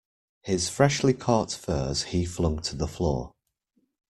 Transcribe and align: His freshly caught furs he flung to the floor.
His 0.41 0.67
freshly 0.67 1.13
caught 1.13 1.51
furs 1.51 2.05
he 2.05 2.25
flung 2.25 2.59
to 2.63 2.75
the 2.75 2.87
floor. 2.87 3.33